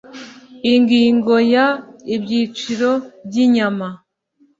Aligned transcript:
ingingo 0.73 1.33
ya 1.53 1.65
ibyiciro 2.15 2.91
by 3.27 3.35
inyama 3.45 3.87